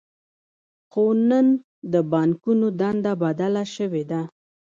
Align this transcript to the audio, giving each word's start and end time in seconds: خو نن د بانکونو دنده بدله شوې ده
خو 0.89 1.03
نن 1.29 1.47
د 1.93 1.95
بانکونو 2.11 2.67
دنده 2.79 3.13
بدله 3.23 3.63
شوې 3.75 4.03
ده 4.11 4.21